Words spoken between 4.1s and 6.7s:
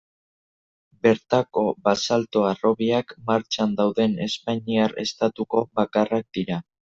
espainiar estatuko bakarrak dira.